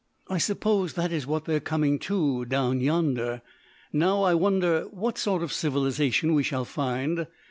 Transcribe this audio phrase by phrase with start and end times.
[0.27, 3.43] "I suppose that is what they're coming to down yonder.
[3.93, 7.27] Now, I wonder what sort of civilisation we shall find.